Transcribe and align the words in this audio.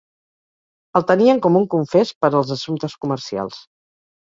El 0.99 1.05
tenien 1.11 1.41
com 1.47 1.59
un 1.61 1.67
confés 1.75 2.15
per 2.25 2.33
els 2.41 2.55
assumptes 2.59 2.99
comercials 3.07 3.63